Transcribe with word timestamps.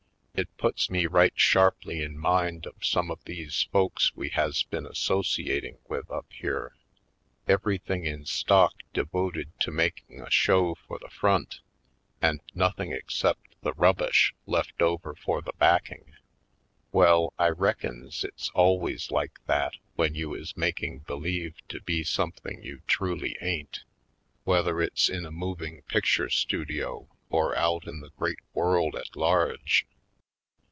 It 0.33 0.57
puts 0.57 0.89
me 0.89 1.05
right 1.05 1.33
sharply 1.39 2.01
in 2.01 2.17
mind 2.17 2.65
of 2.65 2.83
some 2.83 3.11
of 3.11 3.23
these 3.25 3.67
folks 3.71 4.15
we 4.15 4.29
has 4.29 4.63
been 4.63 4.87
associating 4.87 5.77
with 5.87 6.09
up 6.09 6.25
here— 6.31 6.73
everything 7.55 8.05
in 8.05 8.25
stock 8.25 8.73
devoted 8.91 9.51
to 9.59 9.69
making 9.71 10.19
a 10.19 10.31
show 10.31 10.73
for 10.87 10.97
the 10.97 11.09
front 11.11 11.59
and 12.23 12.39
nothing 12.55 12.91
except 12.91 13.61
the 13.61 13.73
rubbish 13.73 14.33
left 14.47 14.81
over 14.81 15.13
for 15.13 15.43
the 15.43 15.51
backing. 15.59 16.13
Well, 16.91 17.33
I 17.37 17.49
reckons 17.49 18.23
it's 18.23 18.49
al 18.55 18.79
ways 18.79 19.11
like 19.11 19.45
that 19.45 19.73
when 19.95 20.15
you 20.15 20.33
is 20.33 20.57
making 20.57 20.99
believe 20.99 21.55
to 21.67 21.81
be 21.81 22.03
something 22.03 22.63
you 22.63 22.81
truly 22.87 23.37
ain't, 23.41 23.83
whether 24.43 24.81
it's 24.81 25.07
in 25.07 25.23
a 25.25 25.31
moving 25.31 25.83
picture 25.83 26.29
studio 26.31 27.07
or 27.29 27.55
out 27.55 27.85
in 27.85 27.99
the 27.99 28.11
great 28.17 28.39
world 28.55 28.95
at 28.95 29.15
large. 29.15 29.85